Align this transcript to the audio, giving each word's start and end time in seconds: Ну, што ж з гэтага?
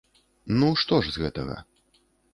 Ну, 0.63 0.69
што 0.83 0.99
ж 1.05 1.13
з 1.15 1.27
гэтага? 1.27 1.61